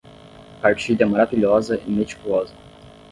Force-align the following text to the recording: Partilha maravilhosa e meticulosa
Partilha 0.63 1.05
maravilhosa 1.05 1.77
e 1.85 1.91
meticulosa 1.91 2.55